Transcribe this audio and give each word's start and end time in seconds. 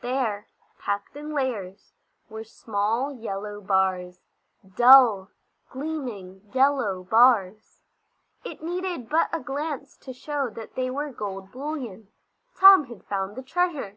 There, 0.00 0.48
packed 0.80 1.14
in 1.14 1.32
layers, 1.32 1.92
were 2.28 2.42
small 2.42 3.12
yellow 3.14 3.60
bars; 3.60 4.18
dull, 4.74 5.30
gleaming, 5.70 6.40
yellow 6.52 7.04
bars! 7.04 7.84
It 8.42 8.64
needed 8.64 9.08
but 9.08 9.28
a 9.32 9.38
glance 9.38 9.96
to 9.98 10.12
show 10.12 10.50
that 10.50 10.74
they 10.74 10.90
were 10.90 11.12
gold 11.12 11.52
bullion. 11.52 12.08
Tom 12.58 12.86
had 12.86 13.04
found 13.04 13.36
the 13.36 13.44
treasure. 13.44 13.96